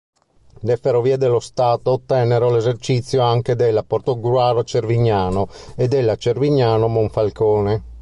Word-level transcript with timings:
Le 0.61 0.77
Ferrovie 0.77 1.15
dello 1.19 1.39
Stato 1.39 1.91
ottennero 1.91 2.49
l'esercizio 2.49 3.21
anche 3.21 3.53
della 3.55 3.83
Portogruaro-Cervignano 3.83 5.47
e 5.75 5.87
della 5.87 6.15
Cervignano-Monfalcone. 6.15 7.83